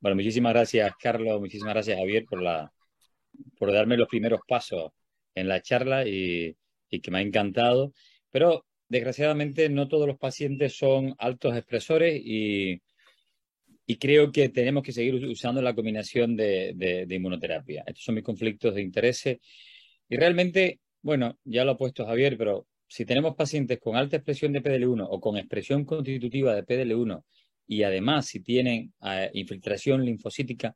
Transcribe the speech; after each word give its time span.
Bueno, 0.00 0.14
muchísimas 0.14 0.52
gracias, 0.52 0.92
Carlos, 1.00 1.40
muchísimas 1.40 1.74
gracias, 1.74 1.98
Javier, 1.98 2.24
por, 2.24 3.72
darme 3.72 3.96
los 3.96 4.06
primeros 4.08 4.40
pasos 4.46 4.92
en 5.34 5.48
la 5.48 5.60
charla 5.60 6.06
y, 6.06 6.56
que 6.88 7.10
me 7.10 7.18
ha 7.18 7.22
encantado. 7.22 7.92
Pero 8.30 8.64
desgraciadamente 8.88 9.68
no 9.68 9.88
todos 9.88 10.06
los 10.06 10.16
pacientes 10.16 10.76
son 10.76 11.14
altos 11.18 11.56
expresores 11.56 12.20
y, 12.24 12.80
y 13.86 13.96
creo 13.96 14.30
que 14.30 14.50
tenemos 14.50 14.84
que 14.84 14.92
seguir 14.92 15.14
usando 15.26 15.60
la 15.62 15.74
combinación 15.74 16.36
de, 16.36 16.74
de, 16.76 17.14
inmunoterapia. 17.14 17.82
Estos 17.86 18.04
son 18.04 18.14
mis 18.14 18.24
conflictos 18.24 18.74
de 18.76 18.82
interés. 18.82 19.26
Y 19.26 20.16
realmente, 20.16 20.80
bueno, 21.02 21.38
ya 21.44 21.64
lo 21.64 21.72
ha 21.72 21.76
puesto 21.76 22.06
Javier, 22.06 22.38
pero 22.38 22.68
si 22.86 23.04
tenemos 23.04 23.34
pacientes 23.34 23.80
con 23.80 23.96
alta 23.96 24.16
expresión 24.16 24.52
de 24.52 24.62
PDL1 24.62 25.06
o 25.10 25.20
con 25.20 25.36
expresión 25.36 25.84
constitutiva 25.84 26.54
de 26.54 26.64
PDL1 26.64 27.24
y 27.68 27.82
además 27.82 28.26
si 28.26 28.40
tienen 28.40 28.92
eh, 29.02 29.30
infiltración 29.34 30.04
linfocítica, 30.04 30.74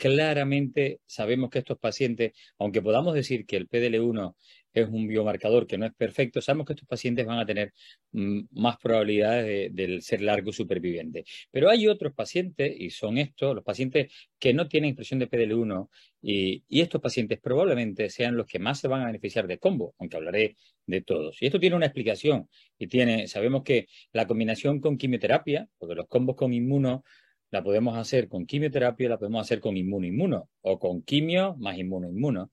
claramente 0.00 1.00
sabemos 1.04 1.50
que 1.50 1.58
estos 1.58 1.78
pacientes, 1.78 2.32
aunque 2.58 2.80
podamos 2.80 3.12
decir 3.14 3.44
que 3.44 3.58
el 3.58 3.68
PDL1 3.68 4.34
es 4.72 4.88
un 4.88 5.06
biomarcador 5.06 5.66
que 5.66 5.76
no 5.76 5.84
es 5.84 5.92
perfecto, 5.94 6.40
sabemos 6.40 6.66
que 6.66 6.72
estos 6.72 6.88
pacientes 6.88 7.26
van 7.26 7.38
a 7.38 7.44
tener 7.44 7.74
mm, 8.12 8.44
más 8.52 8.78
probabilidades 8.78 9.74
de, 9.74 10.00
ser 10.00 10.22
largo 10.22 10.52
superviviente. 10.52 11.24
Pero 11.50 11.68
hay 11.68 11.86
otros 11.86 12.14
pacientes, 12.14 12.74
y 12.78 12.88
son 12.88 13.18
estos, 13.18 13.54
los 13.54 13.62
pacientes 13.62 14.10
que 14.38 14.54
no 14.54 14.68
tienen 14.68 14.90
expresión 14.90 15.18
de 15.20 15.28
PDL1, 15.28 15.90
y, 16.22 16.64
estos 16.80 17.02
pacientes 17.02 17.38
probablemente 17.38 18.08
sean 18.08 18.36
los 18.36 18.46
que 18.46 18.58
más 18.58 18.80
se 18.80 18.88
van 18.88 19.02
a 19.02 19.06
beneficiar 19.06 19.46
de 19.46 19.58
combo, 19.58 19.94
aunque 19.98 20.16
hablaré 20.16 20.56
de 20.86 21.02
todos. 21.02 21.42
Y 21.42 21.46
esto 21.46 21.60
tiene 21.60 21.76
una 21.76 21.86
explicación, 21.86 22.48
y 22.78 22.86
tiene, 22.86 23.28
sabemos 23.28 23.64
que 23.64 23.86
la 24.12 24.26
combinación 24.26 24.80
con 24.80 24.96
quimioterapia, 24.96 25.68
porque 25.78 25.94
los 25.94 26.08
combos 26.08 26.36
con 26.36 26.54
inmuno 26.54 27.04
la 27.50 27.62
podemos 27.62 27.96
hacer 27.96 28.28
con 28.28 28.46
quimioterapia, 28.46 29.08
la 29.08 29.18
podemos 29.18 29.42
hacer 29.42 29.60
con 29.60 29.76
inmuno-inmuno, 29.76 30.48
o 30.60 30.78
con 30.78 31.02
quimio 31.02 31.56
más 31.58 31.78
inmuno-inmuno 31.78 32.50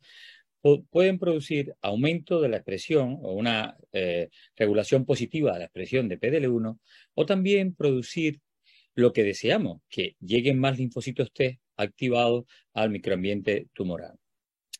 pueden 0.90 1.20
producir 1.20 1.76
aumento 1.82 2.42
de 2.42 2.50
la 2.50 2.58
expresión 2.58 3.20
o 3.22 3.34
una 3.34 3.78
eh, 3.94 4.30
regulación 4.56 5.06
positiva 5.06 5.54
de 5.54 5.60
la 5.60 5.66
expresión 5.66 6.08
de 6.10 6.20
PDL1 6.20 6.80
o 7.14 7.26
también 7.26 7.76
producir 7.76 8.42
lo 8.96 9.14
que 9.14 9.24
deseamos, 9.24 9.82
que 9.90 10.16
lleguen 10.20 10.60
más 10.60 10.78
linfocitos 10.78 11.32
T 11.32 11.60
activados 11.76 12.46
al 12.74 12.90
microambiente 12.90 13.68
tumoral. 13.74 14.18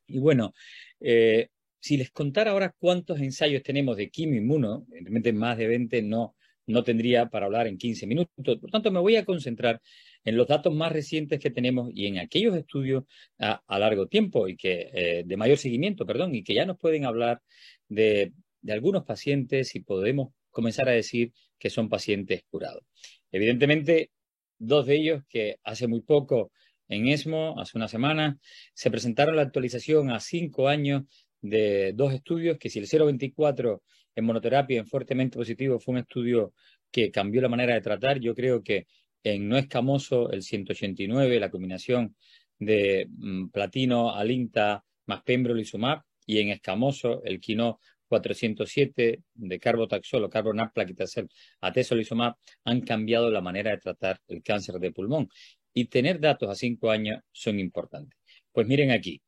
Y 0.08 0.20
bueno, 0.20 0.54
eh, 1.00 1.50
si 1.80 1.98
les 1.98 2.10
contara 2.10 2.52
ahora 2.52 2.74
cuántos 2.78 3.20
ensayos 3.20 3.62
tenemos 3.62 3.96
de 3.96 4.10
quimio 4.10 4.42
inmuno, 4.42 4.86
evidentemente 4.90 5.34
más 5.34 5.58
de 5.58 5.68
20 5.68 6.02
no, 6.02 6.36
no 6.66 6.84
tendría 6.84 7.30
para 7.30 7.46
hablar 7.46 7.68
en 7.68 7.78
15 7.78 8.08
minutos. 8.08 8.58
Por 8.60 8.72
tanto, 8.72 8.90
me 8.92 9.00
voy 9.00 9.18
a 9.18 9.26
concentrar 9.26 9.82
en 10.28 10.36
los 10.36 10.46
datos 10.46 10.76
más 10.76 10.92
recientes 10.92 11.40
que 11.40 11.52
tenemos 11.52 11.90
y 11.94 12.06
en 12.06 12.20
aquellos 12.20 12.54
estudios 12.58 13.06
a, 13.40 13.80
largo 13.80 14.08
tiempo 14.08 14.50
y 14.50 14.58
que 14.58 14.90
eh, 14.94 15.24
de 15.26 15.38
mayor 15.38 15.58
seguimiento, 15.58 16.06
perdón, 16.06 16.36
y 16.36 16.44
que 16.44 16.54
ya 16.54 16.66
nos 16.66 16.78
pueden 16.78 17.06
hablar 17.06 17.42
de, 17.88 18.34
algunos 18.68 19.06
pacientes 19.06 19.74
y 19.76 19.80
podemos 19.80 20.34
comenzar 20.52 20.90
a 20.90 20.92
decir 20.92 21.32
que 21.58 21.70
son 21.70 21.88
pacientes 21.88 22.44
curados. 22.50 22.84
Evidentemente, 23.32 24.12
dos 24.60 24.86
de 24.86 24.96
ellos 24.98 25.24
que 25.30 25.60
hace 25.64 25.88
muy 25.88 26.02
poco 26.02 26.52
en 26.90 27.08
ESMO, 27.08 27.58
hace 27.58 27.78
una 27.78 27.88
semana, 27.88 28.38
se 28.74 28.92
presentaron 28.92 29.38
la 29.38 29.44
actualización 29.44 30.12
a 30.12 30.20
cinco 30.20 30.68
años 30.68 31.04
de 31.40 31.94
dos 31.94 32.14
estudios, 32.14 32.58
que 32.58 32.70
si 32.70 32.80
el 32.80 32.88
024 32.88 33.82
en 34.14 34.26
monoterapia 34.26 34.78
en 34.78 34.88
fuertemente 34.88 35.38
positivo 35.38 35.80
fue 35.80 35.94
un 35.94 36.00
estudio 36.00 36.54
que 36.92 37.12
cambió 37.12 37.42
la 37.42 37.48
manera 37.48 37.76
de 37.76 37.82
tratar, 37.82 38.20
yo 38.20 38.36
creo 38.36 38.62
que 38.62 38.88
en 39.28 39.48
no 39.48 39.58
escamoso 39.58 40.32
el 40.32 40.44
189, 40.44 41.40
la 41.40 41.50
combinación 41.50 42.16
de 42.60 43.08
mm, 43.10 43.50
platino, 43.50 44.14
alinta 44.16 44.84
más 45.06 45.24
pembrolizumab, 45.24 46.02
y 46.26 46.40
en 46.40 46.50
escamoso 46.50 47.24
el 47.24 47.40
quino 47.40 47.80
407 48.08 49.22
de 49.34 49.60
carbotaxol 49.60 50.24
o 50.24 50.30
carbonat 50.30 50.74
plaquitacel 50.74 51.28
atezolizumab 51.62 52.36
han 52.64 52.82
cambiado 52.82 53.30
la 53.30 53.42
manera 53.42 53.72
de 53.72 53.78
tratar 53.78 54.20
el 54.28 54.42
cáncer 54.44 54.76
de 54.80 54.92
pulmón. 54.92 55.30
Y 55.74 55.86
tener 55.86 56.20
datos 56.20 56.50
a 56.50 56.56
cinco 56.56 56.90
años 56.90 57.22
son 57.32 57.60
importantes. 57.60 58.18
Pues 58.52 58.68
miren 58.68 58.92
aquí, 58.92 59.22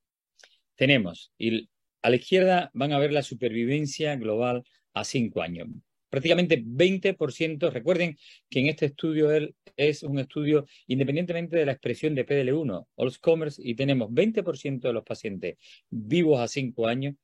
tenemos, 0.75 1.31
y 1.37 1.69
a 2.01 2.09
la 2.09 2.15
izquierda 2.15 2.71
van 2.73 2.93
a 2.93 2.99
ver 2.99 3.11
la 3.13 3.21
supervivencia 3.21 4.15
global 4.15 4.63
a 4.93 5.03
cinco 5.03 5.41
años 5.41 5.67
prácticamente 6.09 6.63
20%. 6.63 7.71
Recuerden 7.71 8.17
que 8.49 8.59
en 8.59 8.67
este 8.67 8.87
estudio 8.87 9.31
él 9.31 9.55
es 9.77 10.03
un 10.03 10.19
estudio 10.19 10.65
independientemente 10.87 11.57
de 11.57 11.65
la 11.65 11.73
expresión 11.73 12.15
de 12.15 12.25
PDL1, 12.25 12.87
Commerce, 13.21 13.61
y 13.63 13.75
tenemos 13.75 14.09
20% 14.09 14.81
de 14.81 14.93
los 14.93 15.03
pacientes 15.03 15.57
vivos 15.89 16.39
a 16.39 16.47
5 16.47 16.87
años 16.87 17.15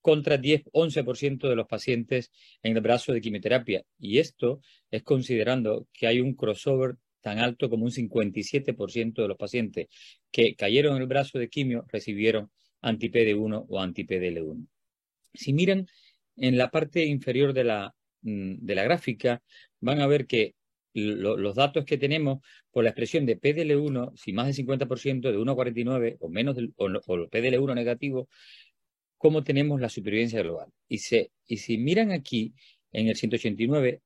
contra 0.00 0.36
10, 0.36 0.64
11% 0.72 1.48
de 1.48 1.56
los 1.56 1.66
pacientes 1.66 2.32
en 2.62 2.76
el 2.76 2.82
brazo 2.82 3.12
de 3.12 3.20
quimioterapia. 3.20 3.84
Y 3.98 4.18
esto 4.18 4.60
es 4.90 5.02
considerando 5.02 5.86
que 5.92 6.06
hay 6.06 6.20
un 6.20 6.34
crossover 6.34 6.96
tan 7.20 7.38
alto 7.38 7.70
como 7.70 7.84
un 7.84 7.92
57% 7.92 9.22
de 9.22 9.28
los 9.28 9.36
pacientes 9.36 9.86
que 10.30 10.56
cayeron 10.56 10.96
en 10.96 11.02
el 11.02 11.08
brazo 11.08 11.38
de 11.38 11.48
quimio 11.48 11.84
recibieron 11.88 12.50
anti-PD1 12.82 13.66
o 13.68 13.80
anti-PDL1. 13.80 14.66
Si 15.32 15.52
miran 15.52 15.86
en 16.36 16.58
la 16.58 16.70
parte 16.70 17.04
inferior 17.04 17.52
de 17.52 17.64
la, 17.64 17.94
de 18.22 18.74
la 18.74 18.84
gráfica, 18.84 19.42
van 19.80 20.00
a 20.00 20.06
ver 20.06 20.26
que 20.26 20.54
los 20.94 21.54
datos 21.54 21.84
que 21.84 21.98
tenemos 21.98 22.40
por 22.70 22.84
la 22.84 22.90
expresión 22.90 23.24
de 23.26 23.40
PDL1, 23.40 24.12
si 24.16 24.32
más 24.32 24.46
del 24.46 24.66
50% 24.66 25.30
de 25.30 25.38
1,49 25.38 26.16
o 26.20 26.28
menos 26.28 26.54
del, 26.54 26.72
o, 26.76 26.86
PDL1 26.86 27.74
negativo, 27.74 28.28
cómo 29.16 29.42
tenemos 29.44 29.80
la 29.80 29.88
supervivencia 29.88 30.42
global. 30.42 30.68
Y, 30.88 31.00
y 31.46 31.56
si 31.56 31.78
miran 31.78 32.12
aquí, 32.12 32.54
en 32.92 33.08
el 33.08 33.16
189, 33.16 34.02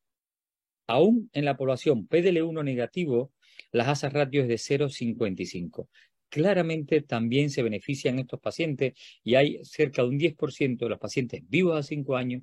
aún 0.86 1.28
en 1.32 1.44
la 1.44 1.56
población 1.56 2.08
PDL1 2.08 2.64
negativo, 2.64 3.32
las 3.72 3.88
asas 3.88 4.12
ratios 4.12 4.48
es 4.48 4.68
de 4.68 4.78
0,55. 4.78 5.88
Claramente 6.28 7.00
también 7.02 7.50
se 7.50 7.62
benefician 7.62 8.18
estos 8.18 8.40
pacientes 8.40 8.94
y 9.22 9.36
hay 9.36 9.60
cerca 9.64 10.02
de 10.02 10.08
un 10.08 10.18
10% 10.18 10.84
de 10.84 10.88
los 10.88 10.98
pacientes 10.98 11.42
vivos 11.48 11.78
a 11.78 11.82
5 11.82 12.16
años 12.16 12.42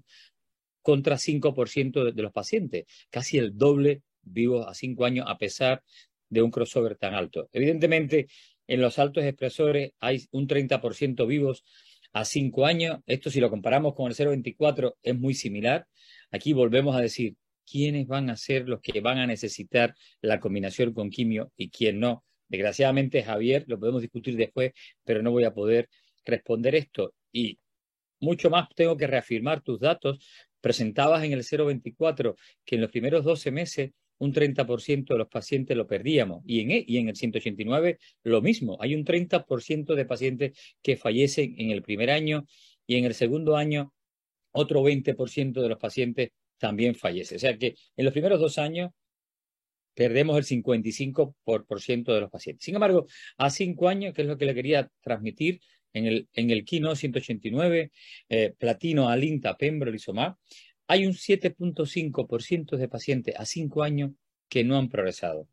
contra 0.83 1.17
5% 1.17 2.13
de, 2.13 2.21
los 2.21 2.31
pacientes, 2.31 2.85
casi 3.09 3.39
el 3.39 3.57
doble 3.57 4.03
vivos 4.21 4.67
a 4.67 4.75
5 4.75 5.05
años 5.05 5.25
a 5.27 5.37
pesar 5.37 5.81
de 6.29 6.41
un 6.41 6.51
crossover 6.51 6.95
tan 6.97 7.15
alto. 7.15 7.49
Evidentemente, 7.51 8.27
en 8.67 8.81
los 8.81 8.99
altos 8.99 9.23
expresores 9.23 9.93
hay 9.99 10.25
un 10.31 10.47
30% 10.47 11.25
vivos 11.25 11.63
a 12.11 12.25
5 12.25 12.65
años. 12.65 12.99
Esto 13.07 13.31
si 13.31 13.39
lo 13.39 13.49
comparamos 13.49 13.95
con 13.95 14.07
el 14.07 14.15
0,24 14.15 14.95
es 15.01 15.17
muy 15.17 15.33
similar. 15.33 15.87
Aquí 16.31 16.53
volvemos 16.53 16.95
a 16.95 17.01
decir 17.01 17.35
quiénes 17.65 18.07
van 18.07 18.29
a 18.29 18.35
ser 18.35 18.67
los 18.67 18.81
que 18.81 18.99
van 19.01 19.17
a 19.17 19.27
necesitar 19.27 19.95
la 20.21 20.39
combinación 20.39 20.93
con 20.93 21.09
quimio 21.09 21.51
y 21.57 21.69
quién 21.69 21.99
no. 21.99 22.23
Desgraciadamente, 22.47 23.23
Javier, 23.23 23.63
lo 23.67 23.79
podemos 23.79 24.01
discutir 24.01 24.35
después, 24.35 24.73
pero 25.03 25.23
no 25.23 25.31
voy 25.31 25.45
a 25.45 25.53
poder 25.53 25.89
responder 26.25 26.75
esto. 26.75 27.13
Y 27.31 27.57
mucho 28.19 28.49
más 28.49 28.67
tengo 28.75 28.97
que 28.97 29.07
reafirmar 29.07 29.61
tus 29.61 29.79
datos 29.79 30.19
Presentabas 30.63 31.25
en 31.25 31.33
el 31.33 31.43
024 31.43 32.37
que 32.63 32.75
en 32.75 32.81
los 32.81 32.89
primeros 32.89 33.25
12 33.25 33.51
meses 33.51 33.91
un 34.17 34.31
30% 34.31 35.07
de 35.07 35.17
los 35.17 35.27
pacientes 35.27 35.75
lo 35.75 35.85
perdíamos 35.85 36.41
y 36.45 36.61
en, 36.61 36.71
e, 36.71 36.85
y 36.87 36.99
en 36.99 37.09
el 37.09 37.17
189 37.17 37.99
lo 38.23 38.41
mismo. 38.41 38.77
Hay 38.79 38.95
un 38.95 39.03
30% 39.03 39.93
de 39.93 40.05
pacientes 40.05 40.57
que 40.81 40.95
fallecen 40.95 41.55
en 41.57 41.71
el 41.71 41.81
primer 41.81 42.09
año 42.09 42.45
y 42.87 42.95
en 42.95 43.03
el 43.03 43.13
segundo 43.13 43.57
año 43.57 43.93
otro 44.53 44.81
20% 44.83 45.61
de 45.61 45.67
los 45.67 45.77
pacientes 45.79 46.29
también 46.57 46.95
fallece. 46.95 47.35
O 47.35 47.39
sea 47.39 47.57
que 47.57 47.75
en 47.97 48.05
los 48.05 48.13
primeros 48.13 48.39
dos 48.39 48.57
años 48.57 48.91
perdemos 49.93 50.37
el 50.37 50.45
55% 50.45 52.13
de 52.13 52.21
los 52.21 52.29
pacientes. 52.29 52.63
Sin 52.63 52.75
embargo, 52.75 53.05
a 53.35 53.49
cinco 53.49 53.89
años, 53.89 54.13
que 54.13 54.21
es 54.21 54.27
lo 54.29 54.37
que 54.37 54.45
le 54.45 54.55
quería 54.55 54.89
transmitir, 55.01 55.59
en 55.93 56.05
el, 56.05 56.27
en 56.33 56.49
el 56.49 56.65
Kino 56.65 56.95
189, 56.95 57.91
eh, 58.29 58.53
platino, 58.57 59.09
alinta, 59.09 59.57
pembrolizumab, 59.57 60.35
hay 60.87 61.05
un 61.05 61.13
7.5% 61.13 62.77
de 62.77 62.87
pacientes 62.87 63.35
a 63.37 63.45
5 63.45 63.83
años 63.83 64.11
que 64.49 64.63
no 64.63 64.77
han 64.77 64.89
progresado. 64.89 65.47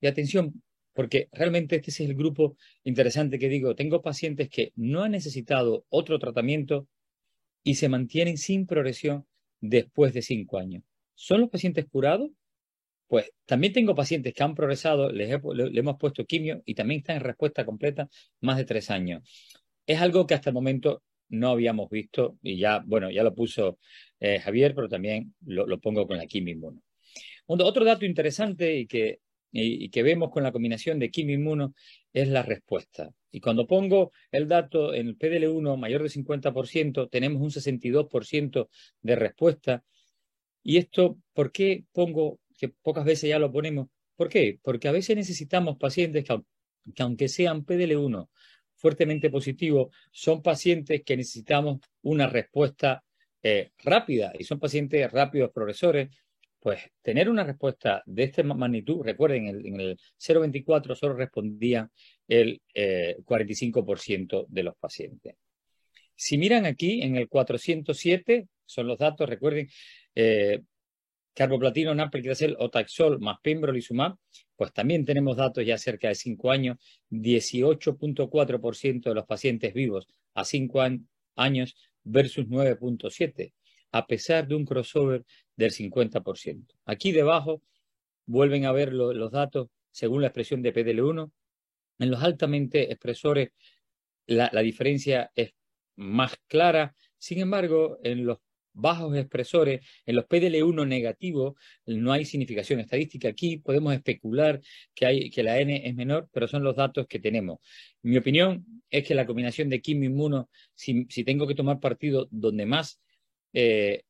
Y 0.00 0.06
atención, 0.06 0.62
porque 0.92 1.28
realmente 1.32 1.76
este 1.76 1.90
es 1.90 2.00
el 2.00 2.14
grupo 2.14 2.56
interesante 2.84 3.38
que 3.38 3.48
digo, 3.48 3.74
tengo 3.74 4.02
pacientes 4.02 4.48
que 4.48 4.72
no 4.76 5.02
han 5.02 5.12
necesitado 5.12 5.86
otro 5.88 6.18
tratamiento 6.18 6.88
y 7.62 7.76
se 7.76 7.88
mantienen 7.88 8.38
sin 8.38 8.66
progresión 8.66 9.26
después 9.60 10.12
de 10.12 10.22
5 10.22 10.58
años. 10.58 10.82
¿Son 11.14 11.40
los 11.40 11.50
pacientes 11.50 11.86
curados? 11.86 12.30
Pues 13.08 13.30
también 13.44 13.72
tengo 13.72 13.94
pacientes 13.94 14.34
que 14.34 14.42
han 14.42 14.54
progresado, 14.54 15.10
les 15.10 15.28
le, 15.30 15.80
hemos 15.80 15.96
puesto 15.96 16.24
quimio 16.24 16.62
y 16.64 16.74
también 16.74 17.00
están 17.00 17.16
en 17.16 17.22
respuesta 17.22 17.64
completa 17.64 18.08
más 18.40 18.56
de 18.56 18.64
3 18.64 18.90
años. 18.90 19.22
Es 19.86 20.00
algo 20.00 20.26
que 20.26 20.34
hasta 20.34 20.50
el 20.50 20.54
momento 20.54 21.02
no 21.28 21.50
habíamos 21.50 21.90
visto 21.90 22.38
y 22.42 22.58
ya, 22.58 22.82
bueno, 22.86 23.10
ya 23.10 23.22
lo 23.22 23.34
puso 23.34 23.78
eh, 24.20 24.38
Javier, 24.40 24.74
pero 24.74 24.88
también 24.88 25.34
lo, 25.44 25.80
pongo 25.80 26.06
con 26.06 26.20
aquí 26.20 26.40
mismo. 26.40 26.80
Otro 27.46 27.84
dato 27.84 28.04
interesante 28.04 28.76
y 28.76 28.86
que 28.86 29.20
y, 29.52 29.88
que 29.88 30.02
vemos 30.02 30.30
con 30.30 30.42
la 30.42 30.52
combinación 30.52 30.98
de 30.98 31.10
quimio 31.10 31.72
es 32.12 32.28
la 32.28 32.42
respuesta. 32.42 33.10
Y 33.30 33.40
cuando 33.40 33.66
pongo 33.66 34.12
el 34.30 34.48
dato 34.48 34.94
en 34.94 35.08
el 35.08 35.18
PDL1 35.18 35.76
mayor 35.78 36.02
de 36.02 36.08
50%, 36.08 37.08
tenemos 37.10 37.42
un 37.42 37.50
62% 37.50 38.68
de 39.02 39.16
respuesta. 39.16 39.84
Y 40.62 40.78
esto, 40.78 41.18
¿por 41.32 41.52
qué 41.52 41.84
pongo, 41.92 42.40
que 42.58 42.68
pocas 42.68 43.04
veces 43.04 43.30
ya 43.30 43.38
lo 43.38 43.52
ponemos? 43.52 43.88
¿Por 44.16 44.28
qué? 44.28 44.58
Porque 44.62 44.88
a 44.88 44.92
veces 44.92 45.16
necesitamos 45.16 45.76
pacientes 45.78 46.24
que, 46.24 47.02
aunque 47.02 47.28
sean 47.28 47.64
PDL1 47.64 48.28
fuertemente 48.86 49.30
positivos, 49.30 49.92
son 50.12 50.40
pacientes 50.42 51.02
que 51.04 51.16
necesitamos 51.16 51.80
una 52.02 52.28
respuesta 52.28 53.02
eh, 53.42 53.72
rápida 53.82 54.32
y 54.38 54.44
son 54.44 54.60
pacientes 54.60 55.10
rápidos 55.10 55.50
progresores 55.52 56.08
pues 56.60 56.80
tener 57.02 57.28
una 57.28 57.42
respuesta 57.42 58.04
de 58.06 58.22
esta 58.22 58.44
magnitud, 58.44 59.04
recuerden, 59.04 59.48
en 59.48 59.80
el, 59.80 59.96
0,24 60.18 60.94
solo 60.94 61.14
respondía 61.14 61.90
el 62.28 62.60
45% 62.72 64.42
eh, 64.42 64.46
de 64.48 64.62
los 64.62 64.76
pacientes. 64.76 65.34
Si 66.14 66.38
miran 66.38 66.64
aquí, 66.64 67.02
en 67.02 67.16
el 67.16 67.28
407, 67.28 68.46
son 68.64 68.86
los 68.86 68.98
datos, 68.98 69.28
recuerden, 69.28 69.68
eh, 70.14 70.62
carboplatino, 71.36 71.94
napelquiracel 71.94 72.56
o 72.58 72.70
taxol 72.70 73.20
más 73.20 73.38
pembrolizumab, 73.42 74.16
pues 74.56 74.72
también 74.72 75.04
tenemos 75.04 75.36
datos 75.36 75.64
ya 75.64 75.76
cerca 75.76 76.08
de 76.08 76.14
5 76.14 76.50
años, 76.50 76.78
18.4% 77.10 79.02
de 79.10 79.14
los 79.14 79.26
pacientes 79.26 79.74
vivos 79.74 80.08
a 80.34 80.44
5 80.44 80.80
años 81.36 81.76
versus 82.02 82.46
9.7 82.46 83.52
a 83.92 84.06
pesar 84.06 84.46
de 84.46 84.54
un 84.54 84.64
crossover 84.64 85.24
del 85.56 85.72
50%. 85.72 86.66
Aquí 86.84 87.12
debajo 87.12 87.62
vuelven 88.26 88.66
a 88.66 88.72
ver 88.72 88.92
los 88.92 89.30
datos 89.30 89.68
según 89.90 90.20
la 90.20 90.28
expresión 90.28 90.62
de 90.62 90.74
PDL1. 90.74 91.30
En 91.98 92.10
los 92.10 92.22
altamente 92.22 92.92
expresores 92.92 93.50
la, 94.26 94.50
diferencia 94.60 95.30
es 95.34 95.54
más 95.96 96.36
clara. 96.46 96.94
Sin 97.16 97.38
embargo, 97.40 97.98
en 98.02 98.26
los 98.26 98.38
bajos 98.76 99.16
expresores, 99.16 99.80
en 100.04 100.16
los 100.16 100.26
PDL1 100.26 100.86
negativos, 100.86 101.54
no 101.86 102.12
hay 102.12 102.24
significación 102.24 102.80
estadística. 102.80 103.28
Aquí 103.28 103.58
podemos 103.58 103.94
especular 103.94 104.60
que, 104.94 105.06
hay, 105.06 105.30
que 105.30 105.42
la 105.42 105.58
N 105.58 105.82
es 105.84 105.94
menor, 105.94 106.28
pero 106.32 106.46
son 106.46 106.62
los 106.62 106.76
datos 106.76 107.06
que 107.06 107.18
tenemos. 107.18 107.58
Mi 108.02 108.16
opinión 108.16 108.64
es 108.90 109.06
que 109.06 109.14
la 109.14 109.26
combinación 109.26 109.68
de 109.68 109.80
quimio 109.80 110.10
inmuno, 110.10 110.48
si, 110.74 111.06
si 111.08 111.24
tengo 111.24 111.46
que 111.46 111.54
tomar 111.54 111.80
partido 111.80 112.28
donde 112.30 112.66
más 112.66 113.00
eh, 113.52 114.02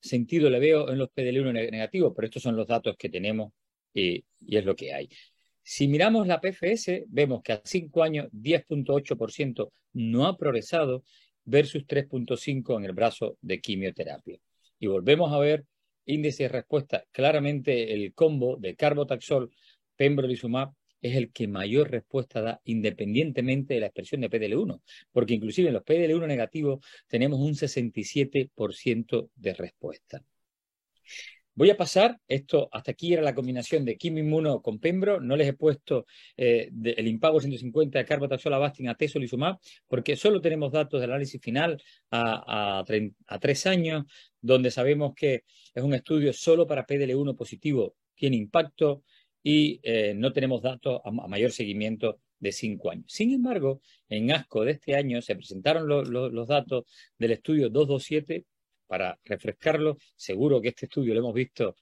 sentido 0.00 0.48
le 0.50 0.58
veo 0.58 0.90
en 0.90 0.98
los 0.98 1.10
PDL1 1.10 1.70
negativos, 1.70 2.12
pero 2.14 2.26
estos 2.26 2.42
son 2.42 2.56
los 2.56 2.66
datos 2.66 2.96
que 2.96 3.08
tenemos 3.08 3.52
y, 3.94 4.24
es 4.48 4.64
lo 4.64 4.74
que 4.74 4.94
hay. 4.94 5.08
Si 5.62 5.88
miramos 5.88 6.26
la 6.26 6.40
PFS, 6.40 7.04
vemos 7.08 7.42
que 7.42 7.52
a 7.52 7.60
5 7.62 8.02
años 8.02 8.28
10.8% 8.32 9.70
no 9.92 10.26
ha 10.26 10.36
progresado 10.36 11.04
versus 11.44 11.86
3.5% 11.86 12.78
en 12.78 12.84
el 12.84 12.92
brazo 12.92 13.36
de 13.40 13.60
quimioterapia. 13.60 14.38
Y 14.78 14.86
volvemos 14.86 15.32
a 15.32 15.38
ver 15.38 15.64
índice 16.06 16.44
de 16.44 16.48
respuesta. 16.48 17.04
Claramente 17.12 17.92
el 17.92 18.14
combo 18.14 18.56
de 18.56 18.76
carbotaxol, 18.76 19.50
pembrolizumab 19.96 20.72
es 21.00 21.16
el 21.16 21.32
que 21.32 21.48
mayor 21.48 21.90
respuesta 21.90 22.42
da 22.42 22.60
independientemente 22.64 23.74
de 23.74 23.80
la 23.80 23.86
expresión 23.86 24.20
de 24.20 24.30
PDL1, 24.30 24.80
porque 25.12 25.34
inclusive 25.34 25.68
en 25.68 25.74
los 25.74 25.84
PDL1 25.84 26.26
negativos 26.26 26.84
tenemos 27.06 27.40
un 27.40 27.54
67% 27.54 29.30
de 29.34 29.54
respuesta. 29.54 30.22
Voy 31.60 31.68
a 31.68 31.76
pasar, 31.76 32.18
esto 32.26 32.70
hasta 32.72 32.92
aquí 32.92 33.12
era 33.12 33.20
la 33.20 33.34
combinación 33.34 33.84
de 33.84 33.98
quimio 33.98 34.62
con 34.62 34.78
pembro, 34.78 35.20
no 35.20 35.36
les 35.36 35.46
he 35.46 35.52
puesto 35.52 36.06
eh, 36.34 36.70
el 36.82 37.06
impago 37.06 37.38
150 37.38 37.98
de 37.98 38.06
carbotaxol 38.06 38.54
avastin 38.54 38.88
a 38.88 38.94
tesolizumab, 38.94 39.58
porque 39.86 40.16
solo 40.16 40.40
tenemos 40.40 40.72
datos 40.72 41.02
del 41.02 41.10
análisis 41.10 41.38
final 41.38 41.76
a, 42.10 42.82
a 43.26 43.38
tres 43.38 43.66
años, 43.66 44.06
donde 44.40 44.70
sabemos 44.70 45.12
que 45.14 45.44
es 45.74 45.82
un 45.82 45.92
estudio 45.92 46.32
solo 46.32 46.66
para 46.66 46.86
PDL1 46.86 47.36
positivo, 47.36 47.94
tiene 48.14 48.38
impacto, 48.38 49.02
y 49.42 49.80
eh, 49.82 50.14
no 50.16 50.32
tenemos 50.32 50.62
datos 50.62 51.02
a, 51.04 51.10
mayor 51.10 51.52
seguimiento 51.52 52.20
de 52.38 52.52
cinco 52.52 52.90
años. 52.90 53.12
Sin 53.12 53.34
embargo, 53.34 53.82
en 54.08 54.32
ASCO 54.32 54.64
de 54.64 54.72
este 54.72 54.96
año 54.96 55.20
se 55.20 55.36
presentaron 55.36 55.86
los 55.86 56.48
datos 56.48 56.84
del 57.18 57.32
estudio 57.32 57.68
227 57.68 58.46
para 58.90 59.16
refrescarlo. 59.24 59.98
Seguro 60.16 60.60
que 60.60 60.70
este 60.70 60.86
estudio 60.86 61.14
lo 61.14 61.20
hemos 61.20 61.34
visto 61.34 61.76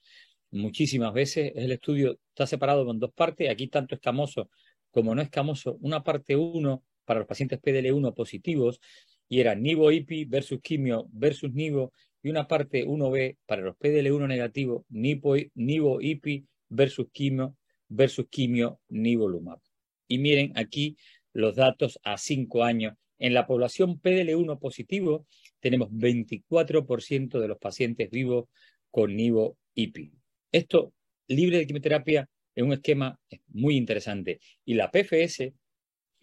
muchísimas 0.51 1.11
veces. 1.11 1.51
El 1.55 1.71
estudio 1.71 2.19
está 2.29 2.45
separado 2.45 2.85
con 2.85 2.99
dos 2.99 3.11
partes. 3.11 3.49
Aquí 3.49 3.67
tanto 3.67 3.95
escamoso 3.95 4.51
como 4.91 5.15
no 5.15 5.23
escamoso. 5.23 5.79
Una 5.81 6.03
parte 6.03 6.35
1 6.35 6.83
para 7.05 7.21
los 7.21 7.27
pacientes 7.27 7.59
PDL1 7.59 8.13
positivos 8.13 8.79
y 9.27 9.39
era 9.39 9.55
Nivo-IPI 9.55 10.25
versus 10.25 10.61
quimio 10.61 11.07
versus 11.11 11.51
Nivo 11.51 11.93
y 12.21 12.29
una 12.29 12.47
parte 12.47 12.85
1B 12.85 13.37
para 13.47 13.63
los 13.63 13.75
PDL1 13.77 14.27
negativos, 14.27 14.85
Nivo-IPI 14.89 16.45
versus 16.69 17.07
quimio, 17.11 17.55
versus 17.87 18.27
quimio 18.29 18.81
nivolumab. 18.89 19.59
Y 20.07 20.19
miren 20.19 20.53
aquí 20.55 20.95
los 21.33 21.55
datos 21.55 21.99
a 22.03 22.19
cinco 22.19 22.63
años. 22.63 22.93
En 23.19 23.33
la 23.33 23.45
población 23.45 24.01
PDL1 24.01 24.59
positivo 24.59 25.27
tenemos 25.59 25.89
24% 25.91 27.39
de 27.39 27.47
los 27.47 27.57
pacientes 27.57 28.09
vivos 28.09 28.45
con 28.89 29.15
nivo-IPI. 29.15 30.13
Esto, 30.51 30.93
libre 31.27 31.57
de 31.57 31.67
quimioterapia, 31.67 32.29
es 32.55 32.63
un 32.63 32.73
esquema 32.73 33.19
muy 33.49 33.75
interesante. 33.75 34.39
Y 34.65 34.73
la 34.73 34.89
PFS, 34.89 35.53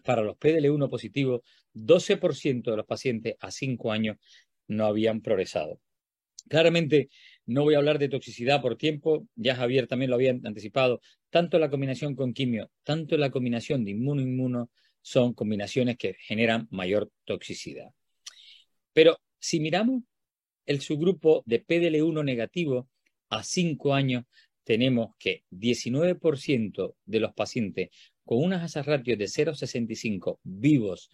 para 0.03 0.23
los 0.23 0.37
PDL1 0.37 0.89
positivos, 0.89 1.43
12% 1.75 2.71
de 2.71 2.77
los 2.77 2.87
pacientes 2.87 3.37
a 3.41 3.51
cinco 3.51 3.93
años 3.93 4.17
no 4.67 4.87
habían 4.87 5.21
progresado. 5.21 5.81
Claramente, 6.49 7.11
no 7.45 7.65
voy 7.65 7.75
a 7.75 7.79
hablar 7.79 7.99
de 7.99 8.09
toxicidad 8.09 8.63
por 8.63 8.77
tiempo, 8.77 9.27
ya 9.35 9.57
Javier 9.57 9.87
también 9.87 10.11
lo 10.11 10.17
había 10.17 10.31
anticipado. 10.31 11.01
Tanto 11.29 11.59
la 11.59 11.71
combinación 11.71 12.15
con 12.15 12.33
quimio, 12.33 12.71
tanto 12.85 13.17
la 13.17 13.31
combinación 13.31 13.85
de 13.85 13.91
inmuno-inmuno 13.93 14.71
son 15.07 15.35
combinaciones 15.35 15.97
que 15.97 16.17
generan 16.19 16.67
mayor 16.73 17.13
toxicidad. 17.25 17.91
Pero 18.93 19.21
si 19.39 19.61
miramos 19.61 20.03
el 20.65 20.81
subgrupo 20.81 21.45
de 21.47 21.65
PDL1 21.65 22.25
negativo, 22.25 22.89
a 23.29 23.45
5 23.45 23.95
años 23.95 24.25
tenemos 24.65 25.15
que 25.21 25.45
19% 25.53 26.97
de 27.05 27.21
los 27.21 27.33
pacientes 27.35 27.91
con 28.25 28.43
unas 28.43 28.65
asas 28.65 28.85
ratios 28.85 29.17
de 29.17 29.27
0,65 29.27 30.41
vivos 30.43 31.09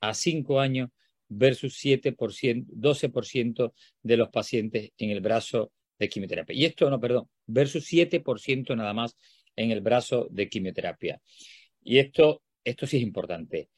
a 0.00 0.14
5 0.14 0.58
años 0.58 0.88
versus 1.28 1.78
7%, 1.84 2.64
12% 2.68 3.74
de 4.02 4.16
los 4.16 4.30
pacientes 4.30 4.92
en 4.96 5.10
el 5.10 5.20
brazo 5.20 5.70
de 5.98 6.08
quimioterapia. 6.08 6.56
Y 6.56 6.64
esto, 6.64 6.88
no, 6.88 6.98
perdón, 6.98 7.28
versus 7.44 7.84
7% 7.92 8.74
nada 8.74 8.94
más 8.94 9.18
en 9.54 9.70
el 9.70 9.82
brazo 9.82 10.28
de 10.30 10.48
quimioterapia. 10.48 11.20
Y 11.82 11.98
esto, 11.98 12.40
esto 12.64 12.86
sí 12.86 12.98
es 12.98 13.02
importante. 13.02 13.70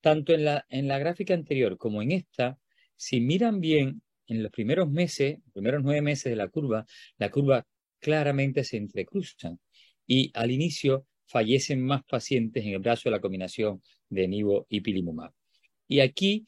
tanto 0.00 0.32
en 0.32 0.46
la, 0.46 0.64
en 0.70 0.88
la 0.88 0.98
gráfica 0.98 1.34
anterior 1.34 1.76
como 1.76 2.00
en 2.00 2.10
esta, 2.10 2.58
si 2.96 3.20
miran 3.20 3.60
bien, 3.60 4.00
en 4.26 4.42
los 4.42 4.50
primeros 4.50 4.90
meses, 4.90 5.40
primeros 5.52 5.82
nueve 5.82 6.00
meses 6.00 6.30
de 6.30 6.36
la 6.36 6.48
curva, 6.48 6.86
la 7.18 7.30
curva 7.30 7.66
claramente 7.98 8.64
se 8.64 8.78
entrecruza 8.78 9.58
y 10.06 10.30
al 10.32 10.50
inicio 10.50 11.06
fallecen 11.26 11.84
más 11.84 12.02
pacientes 12.04 12.64
en 12.64 12.72
el 12.72 12.78
brazo 12.78 13.10
de 13.10 13.16
la 13.16 13.20
combinación 13.20 13.82
de 14.08 14.26
nivo 14.26 14.64
y 14.70 14.80
pilimumab. 14.80 15.32
Y 15.86 16.00
aquí 16.00 16.46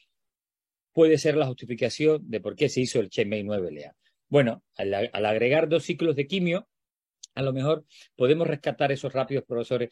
puede 0.95 1.19
ser 1.19 1.37
la 1.37 1.45
justificación 1.45 2.23
de 2.23 2.41
por 2.41 2.57
qué 2.57 2.71
se 2.71 2.81
hizo 2.81 3.01
el 3.01 3.11
CheMei 3.11 3.43
9LA. 3.43 3.93
Bueno, 4.31 4.65
al, 4.77 4.95
agregar 5.13 5.69
dos 5.69 5.85
ciclos 5.85 6.17
de 6.17 6.27
quimio, 6.27 6.67
a 7.35 7.43
lo 7.43 7.53
mejor 7.53 7.85
podemos 8.15 8.47
rescatar 8.47 8.93
esos 8.93 9.13
rápidos 9.13 9.45
profesores 9.45 9.91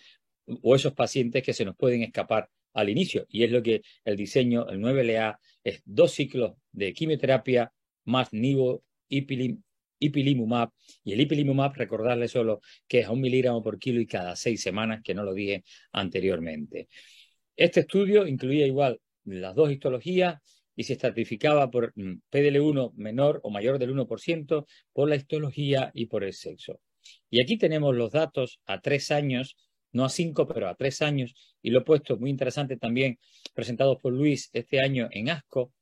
o 0.63 0.75
esos 0.75 0.93
pacientes 0.93 1.43
que 1.43 1.53
se 1.53 1.65
nos 1.65 1.77
pueden 1.77 2.03
escapar 2.03 2.49
al 2.73 2.89
inicio. 2.89 3.27
Y 3.29 3.45
es 3.45 3.51
lo 3.51 3.63
que 3.63 3.83
el 4.05 4.17
diseño, 4.17 4.69
el 4.69 4.81
9LA, 4.81 5.39
es 5.63 5.83
dos 5.85 6.13
ciclos 6.13 6.55
de 6.73 6.93
quimioterapia 6.93 7.73
más 8.05 8.33
nivo, 8.33 8.85
ipilim 9.09 9.63
ipilimumab. 9.99 10.71
Y 11.03 11.13
el 11.13 11.21
ipilimumab, 11.21 11.75
recordarle 11.77 12.29
solo 12.29 12.61
que 12.87 13.01
es 13.01 13.07
a 13.07 13.13
un 13.13 13.21
miligramo 13.21 13.63
por 13.63 13.79
kilo 13.79 14.01
y 14.01 14.07
cada 14.07 14.37
seis 14.37 14.61
semanas, 14.61 15.01
que 15.03 15.15
no 15.15 15.23
lo 15.23 15.33
dije 15.33 15.65
anteriormente. 15.93 16.89
Este 17.57 17.81
estudio 17.81 18.27
incluía 18.27 18.67
igual 18.67 19.01
las 19.25 19.55
dos 19.55 19.71
histologías 19.71 20.41
y 20.77 20.85
se 20.85 20.95
estratificaba 20.95 21.71
por 21.71 21.93
mm, 21.95 22.21
PDL1 22.31 22.93
menor 22.97 23.41
o 23.45 23.51
mayor 23.51 23.79
del 23.79 23.95
1% 23.95 24.67
por 24.93 25.09
la 25.09 25.17
histología 25.17 25.91
y 25.95 26.07
por 26.07 26.25
el 26.25 26.33
sexo. 26.33 26.81
Y 27.31 27.41
aquí 27.41 27.57
tenemos 27.59 27.95
los 27.95 28.13
datos 28.13 28.61
a 28.67 28.81
tres 28.81 29.11
años, 29.11 29.57
no 29.95 30.05
a 30.05 30.11
cinco, 30.11 30.47
pero 30.47 30.69
a 30.69 30.75
tres 30.75 31.01
años, 31.01 31.35
y 31.63 31.71
lo 31.71 31.79
he 31.79 31.85
puesto 31.85 32.19
muy 32.19 32.29
interesante 32.29 32.77
también, 32.77 33.19
presentados 33.55 33.99
por 34.03 34.13
Luis 34.13 34.51
este 34.53 34.81
año 34.81 35.09
en 35.11 35.31
ASCO, 35.31 35.73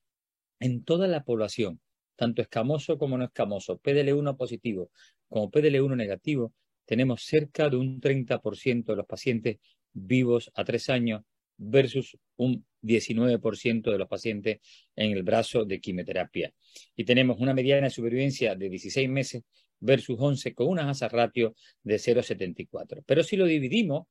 en 0.60 0.84
toda 0.84 1.08
la 1.08 1.24
población, 1.24 1.80
tanto 2.14 2.42
escamoso 2.42 2.98
como 2.98 3.18
no 3.18 3.24
escamoso, 3.24 3.80
PDL1 3.80 4.36
positivo 4.36 4.90
como 5.28 5.50
PDL1 5.50 5.96
negativo, 5.96 6.52
tenemos 6.84 7.22
cerca 7.22 7.70
de 7.70 7.76
un 7.76 8.00
30% 8.00 8.84
de 8.84 8.96
los 8.96 9.06
pacientes 9.06 9.56
vivos 9.92 10.50
a 10.54 10.64
tres 10.64 10.90
años 10.90 11.22
versus 11.56 12.18
un 12.36 12.66
19% 12.82 13.90
de 13.90 13.98
los 13.98 14.08
pacientes 14.08 14.60
en 14.94 15.12
el 15.12 15.22
brazo 15.22 15.64
de 15.64 15.80
quimioterapia. 15.80 16.52
Y 16.96 17.04
tenemos 17.04 17.38
una 17.40 17.54
mediana 17.54 17.86
de 17.86 17.90
supervivencia 17.90 18.54
de 18.54 18.68
16 18.68 19.08
meses 19.08 19.42
versus 19.82 20.16
11 20.18 20.54
con 20.54 20.68
una 20.68 20.88
asa 20.88 21.08
ratio 21.08 21.54
de 21.82 21.96
0,74. 21.96 23.02
Pero 23.04 23.22
si 23.22 23.36
lo 23.36 23.44
dividimos 23.44 24.06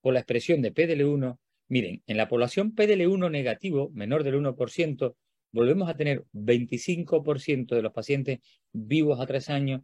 por 0.00 0.14
la 0.14 0.20
expresión 0.20 0.62
de 0.62 0.74
PDL1, 0.74 1.38
miren, 1.68 2.02
en 2.06 2.16
la 2.16 2.28
población 2.28 2.74
PDL1 2.74 3.30
negativo, 3.30 3.90
menor 3.92 4.24
del 4.24 4.36
1%, 4.36 5.14
volvemos 5.52 5.88
a 5.88 5.96
tener 5.96 6.24
25% 6.32 7.74
de 7.74 7.82
los 7.82 7.92
pacientes 7.92 8.40
vivos 8.72 9.20
a 9.20 9.26
tres 9.26 9.50
años 9.50 9.82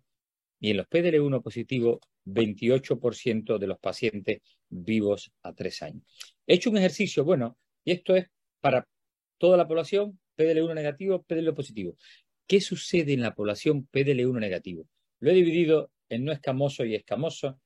y 0.59 0.71
en 0.71 0.79
los 0.79 0.87
PDL1 0.87 1.43
positivos, 1.43 1.99
28% 2.25 3.59
de 3.59 3.67
los 3.67 3.79
pacientes 3.79 4.41
vivos 4.71 5.33
a 5.43 5.53
tres 5.53 5.83
años. 5.83 6.03
He 6.47 6.55
hecho 6.55 6.71
un 6.71 6.79
ejercicio, 6.79 7.25
bueno, 7.25 7.59
y 7.85 7.93
esto 7.93 8.17
es 8.17 8.27
para 8.61 8.89
toda 9.39 9.59
la 9.59 9.69
población, 9.69 10.19
PDL1 10.39 10.75
negativo, 10.75 11.23
PDL 11.23 11.53
positivo. 11.53 11.95
¿Qué 12.47 12.61
sucede 12.61 13.13
en 13.13 13.21
la 13.21 13.35
población 13.35 13.87
PDL1 13.93 14.41
negativo? 14.41 14.87
Lo 15.21 15.31
he 15.31 15.35
dividido 15.35 15.91
en 16.09 16.25
no 16.25 16.33
escamoso 16.33 16.85
y 16.85 16.95
escamoso, 16.95 17.61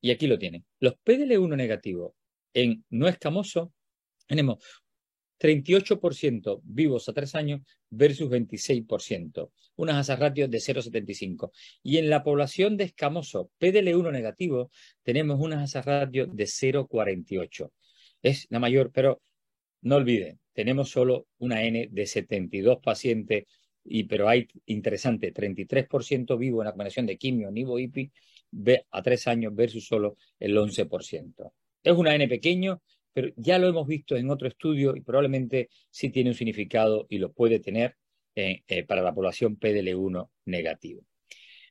y 0.00 0.10
aquí 0.10 0.26
lo 0.26 0.38
tienen. 0.38 0.64
Los 0.80 0.94
PDL1 1.04 1.56
negativos 1.56 2.12
en 2.54 2.84
no 2.90 3.08
escamoso 3.08 3.72
tenemos 4.26 4.58
38% 5.38 6.60
vivos 6.64 7.08
a 7.08 7.12
tres 7.12 7.34
años 7.34 7.62
versus 7.90 8.28
26%, 8.28 9.50
unas 9.76 9.96
asas 9.96 10.18
ratios 10.18 10.50
de 10.50 10.58
0,75. 10.58 11.52
Y 11.82 11.98
en 11.98 12.10
la 12.10 12.22
población 12.22 12.76
de 12.76 12.84
escamoso 12.84 13.50
PDL1 13.60 14.12
negativo 14.12 14.70
tenemos 15.02 15.40
unas 15.40 15.62
asas 15.62 15.86
ratios 15.86 16.34
de 16.34 16.44
0,48. 16.44 17.70
Es 18.22 18.46
la 18.50 18.58
mayor, 18.58 18.90
pero 18.92 19.22
no 19.82 19.96
olviden, 19.96 20.40
tenemos 20.52 20.90
solo 20.90 21.28
una 21.38 21.62
N 21.62 21.88
de 21.90 22.06
72 22.06 22.78
pacientes, 22.82 23.44
y, 23.88 24.04
pero 24.04 24.28
hay 24.28 24.48
interesante, 24.66 25.32
33% 25.32 26.36
vivo 26.38 26.62
en 26.62 26.66
la 26.66 26.72
combinación 26.72 27.06
de 27.06 27.16
quimio, 27.16 27.50
nivo, 27.50 27.78
IPI, 27.78 28.10
a 28.90 29.02
tres 29.02 29.26
años 29.26 29.54
versus 29.54 29.86
solo 29.86 30.16
el 30.38 30.56
11%. 30.56 31.52
Es 31.82 31.92
una 31.92 32.14
N 32.14 32.28
pequeño, 32.28 32.82
pero 33.12 33.28
ya 33.36 33.58
lo 33.58 33.68
hemos 33.68 33.86
visto 33.86 34.16
en 34.16 34.30
otro 34.30 34.48
estudio 34.48 34.96
y 34.96 35.00
probablemente 35.00 35.70
sí 35.90 36.10
tiene 36.10 36.30
un 36.30 36.36
significado 36.36 37.06
y 37.08 37.18
lo 37.18 37.32
puede 37.32 37.60
tener 37.60 37.96
eh, 38.34 38.62
eh, 38.68 38.84
para 38.84 39.02
la 39.02 39.14
población 39.14 39.58
PDL1 39.58 40.28
negativo. 40.46 41.02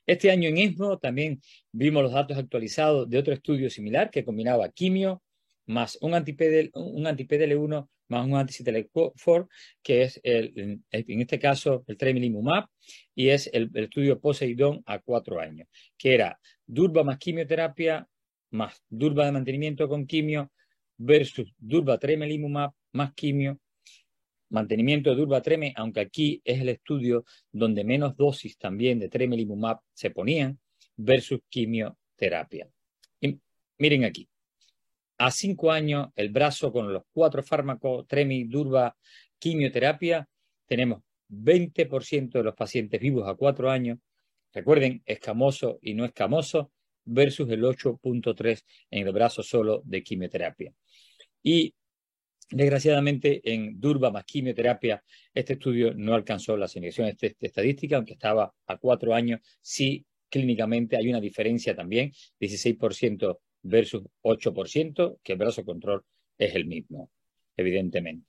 Este 0.06 0.30
año 0.30 0.48
en 0.48 0.58
ESMO 0.58 0.98
también 0.98 1.40
vimos 1.70 2.02
los 2.02 2.12
datos 2.12 2.38
actualizados 2.38 3.08
de 3.10 3.18
otro 3.18 3.34
estudio 3.34 3.68
similar 3.68 4.10
que 4.10 4.24
combinaba 4.24 4.70
quimio 4.70 5.22
más 5.66 5.98
un 6.00 6.14
anti-PDL1 6.14 7.88
más 8.08 8.26
un 8.26 8.36
anti-CTLA-4, 8.36 9.48
que 9.82 10.02
es 10.02 10.20
el, 10.22 10.82
en 10.90 11.20
este 11.20 11.38
caso 11.38 11.84
el 11.86 11.96
tremelimumab, 11.96 12.66
y 13.14 13.28
es 13.28 13.48
el, 13.52 13.70
el, 13.74 13.84
estudio 13.84 14.20
Poseidón 14.20 14.82
a 14.86 14.98
cuatro 14.98 15.40
años, 15.40 15.68
que 15.96 16.14
era 16.14 16.38
durva 16.66 17.04
más 17.04 17.18
quimioterapia 17.18 18.06
más 18.50 18.82
durva 18.88 19.26
de 19.26 19.32
mantenimiento 19.32 19.88
con 19.88 20.06
quimio 20.06 20.50
versus 20.96 21.52
durva 21.58 21.98
tremelimumab 21.98 22.72
más 22.92 23.12
quimio, 23.14 23.60
mantenimiento 24.50 25.10
de 25.10 25.16
durva 25.16 25.42
treme, 25.42 25.72
aunque 25.76 26.00
aquí 26.00 26.40
es 26.44 26.60
el 26.60 26.70
estudio 26.70 27.24
donde 27.52 27.84
menos 27.84 28.16
dosis 28.16 28.56
también 28.56 28.98
de 28.98 29.08
tremelimumab 29.08 29.78
se 29.92 30.10
ponían 30.10 30.58
versus 30.96 31.40
quimioterapia. 31.48 32.68
Y 33.20 33.38
miren 33.78 34.04
aquí, 34.04 34.28
a 35.18 35.30
cinco 35.30 35.70
años, 35.72 36.08
el 36.14 36.30
brazo 36.30 36.72
con 36.72 36.92
los 36.92 37.02
cuatro 37.12 37.42
fármacos, 37.42 38.06
tremi, 38.06 38.44
durva, 38.44 38.96
quimioterapia, 39.38 40.28
tenemos 40.66 41.02
20% 41.28 42.30
de 42.30 42.44
los 42.44 42.54
pacientes 42.54 43.00
vivos 43.00 43.28
a 43.28 43.34
cuatro 43.34 43.70
años, 43.70 43.98
recuerden, 44.52 45.02
escamoso 45.04 45.78
y 45.82 45.94
no 45.94 46.04
escamoso, 46.04 46.72
versus 47.04 47.48
el 47.50 47.62
8.3 47.62 48.62
en 48.90 49.06
el 49.06 49.12
brazo 49.12 49.42
solo 49.42 49.82
de 49.84 50.02
quimioterapia. 50.02 50.72
Y 51.42 51.74
desgraciadamente 52.50 53.40
en 53.44 53.80
Durva 53.80 54.10
más 54.10 54.24
quimioterapia, 54.24 55.02
este 55.34 55.54
estudio 55.54 55.94
no 55.94 56.14
alcanzó 56.14 56.56
la 56.56 56.68
selección 56.68 57.08
estadística, 57.40 57.96
aunque 57.96 58.12
estaba 58.14 58.54
a 58.66 58.76
cuatro 58.76 59.14
años, 59.14 59.40
sí 59.60 60.04
clínicamente 60.30 60.96
hay 60.96 61.08
una 61.08 61.20
diferencia 61.20 61.74
también, 61.74 62.12
16% 62.38 63.38
versus 63.62 64.02
8%, 64.22 65.18
que 65.22 65.32
el 65.32 65.38
brazo 65.38 65.64
control 65.64 66.04
es 66.36 66.54
el 66.54 66.66
mismo, 66.66 67.10
evidentemente. 67.56 68.26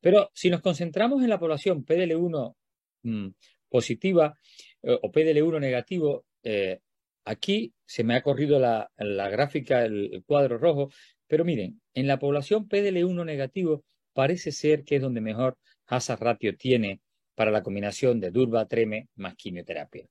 Pero 0.00 0.30
si 0.34 0.50
nos 0.50 0.60
concentramos 0.60 1.22
en 1.22 1.30
la 1.30 1.38
población 1.38 1.84
PDL1 1.84 2.54
mm, 3.02 3.28
positiva 3.68 4.34
eh, 4.82 4.98
o 5.02 5.12
PDL1 5.12 5.60
negativo, 5.60 6.24
eh, 6.42 6.80
aquí 7.24 7.72
se 7.84 8.04
me 8.04 8.14
ha 8.14 8.22
corrido 8.22 8.58
la, 8.58 8.90
gráfica, 8.96 9.84
el, 9.84 10.22
cuadro 10.26 10.58
rojo, 10.58 10.90
pero 11.26 11.44
miren, 11.44 11.80
en 11.94 12.06
la 12.06 12.18
población 12.18 12.68
PDL1 12.68 13.24
negativo 13.24 13.84
parece 14.12 14.52
ser 14.52 14.84
que 14.84 14.96
es 14.96 15.02
donde 15.02 15.20
mejor 15.20 15.58
hazard 15.86 16.20
ratio 16.20 16.56
tiene 16.56 17.00
para 17.34 17.50
la 17.50 17.62
combinación 17.62 18.20
de 18.20 18.30
durva, 18.30 18.66
treme 18.66 19.08
más 19.14 19.34
quimioterapia. 19.34 20.06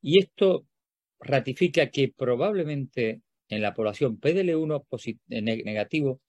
Y 0.00 0.18
esto 0.18 0.66
ratifica 1.20 1.90
que 1.90 2.12
probablemente 2.16 3.22
en 3.54 3.62
la 3.62 3.74
población 3.74 4.20
PDL1 4.20 4.84
eh, 5.30 5.42
negativo, 5.42 6.20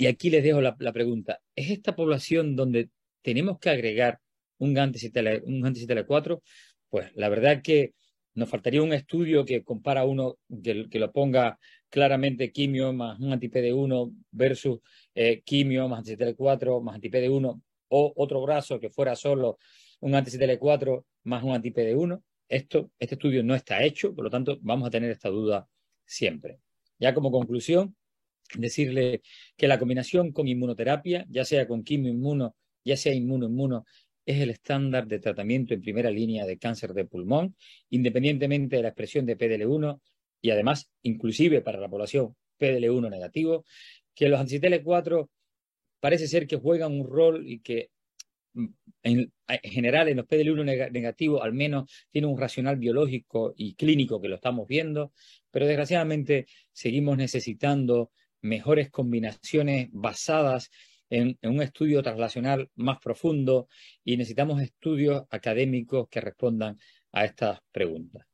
y 0.00 0.06
aquí 0.06 0.30
les 0.30 0.44
dejo 0.44 0.60
la, 0.60 0.76
pregunta, 0.76 1.40
¿es 1.56 1.70
esta 1.70 1.96
población 1.96 2.54
donde 2.54 2.88
tenemos 3.20 3.58
que 3.58 3.68
agregar 3.70 4.20
un 4.58 4.78
anti-CTLA4? 4.78 6.40
Pues 6.88 7.10
la 7.16 7.28
verdad 7.28 7.62
que 7.62 7.94
nos 8.34 8.48
faltaría 8.48 8.80
un 8.80 8.92
estudio 8.92 9.44
que 9.44 9.64
compara 9.64 10.04
uno, 10.04 10.38
que, 10.62 10.98
lo 11.00 11.10
ponga 11.10 11.58
claramente 11.90 12.52
quimio 12.52 12.92
más 12.92 13.18
un 13.18 13.32
anti-PD1 13.32 14.14
versus 14.30 14.78
eh, 15.16 15.42
quimio 15.42 15.88
más 15.88 15.98
anti-CTLA4 15.98 16.80
más 16.80 16.94
anti-PD1 16.94 17.60
o 17.88 18.12
otro 18.14 18.40
brazo 18.42 18.78
que 18.78 18.90
fuera 18.90 19.16
solo 19.16 19.58
un 19.98 20.14
anti-CTLA4 20.14 21.04
más 21.24 21.42
un 21.42 21.54
anti-PD1. 21.54 22.22
Esto, 22.48 22.92
este 23.00 23.16
estudio 23.16 23.42
no 23.42 23.56
está 23.56 23.82
hecho, 23.82 24.14
por 24.14 24.24
lo 24.24 24.30
tanto 24.30 24.58
vamos 24.62 24.86
a 24.86 24.90
tener 24.90 25.10
esta 25.10 25.28
duda 25.28 25.68
siempre. 26.08 26.58
Ya 26.98 27.14
como 27.14 27.30
conclusión, 27.30 27.94
decirle 28.54 29.22
que 29.56 29.68
la 29.68 29.78
combinación 29.78 30.32
con 30.32 30.48
inmunoterapia, 30.48 31.26
ya 31.28 31.44
sea 31.44 31.68
con 31.68 31.84
quimio-inmuno, 31.84 32.56
ya 32.84 32.96
sea 32.96 33.14
inmuno-inmuno, 33.14 33.84
es 34.24 34.40
el 34.40 34.50
estándar 34.50 35.06
de 35.06 35.20
tratamiento 35.20 35.74
en 35.74 35.80
primera 35.80 36.10
línea 36.10 36.44
de 36.46 36.58
cáncer 36.58 36.92
de 36.92 37.04
pulmón, 37.04 37.56
independientemente 37.90 38.76
de 38.76 38.82
la 38.82 38.88
expresión 38.88 39.24
de 39.26 39.38
PDL1 39.38 40.00
y 40.40 40.50
además, 40.50 40.90
inclusive 41.02 41.60
para 41.60 41.78
la 41.78 41.88
población 41.88 42.34
PDL1 42.58 43.10
negativo, 43.10 43.64
que 44.14 44.28
los 44.28 44.40
anti 44.40 44.60
4 44.60 45.30
parece 46.00 46.28
ser 46.28 46.46
que 46.46 46.56
juegan 46.56 46.92
un 46.92 47.06
rol 47.06 47.46
y 47.46 47.60
que 47.60 47.90
en, 49.02 49.32
general 49.62 50.08
en 50.08 50.16
los 50.18 50.26
PDL1 50.26 50.90
negativos 50.92 51.42
al 51.42 51.52
menos 51.52 51.90
tiene 52.10 52.26
un 52.26 52.38
racional 52.38 52.76
biológico 52.76 53.54
y 53.56 53.74
clínico 53.74 54.20
que 54.20 54.28
lo 54.28 54.36
estamos 54.36 54.66
viendo, 54.66 55.12
pero 55.50 55.66
desgraciadamente 55.66 56.46
seguimos 56.72 57.16
necesitando 57.16 58.10
mejores 58.40 58.90
combinaciones 58.90 59.88
basadas 59.92 60.70
en, 61.10 61.38
en, 61.40 61.50
un 61.50 61.62
estudio 61.62 62.02
translacional 62.02 62.70
más 62.74 62.98
profundo 62.98 63.68
y 64.04 64.16
necesitamos 64.16 64.60
estudios 64.60 65.24
académicos 65.30 66.08
que 66.08 66.20
respondan 66.20 66.78
a 67.12 67.24
estas 67.24 67.60
preguntas. 67.72 68.26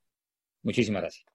Muchísimas 0.62 1.02
gracias. 1.02 1.33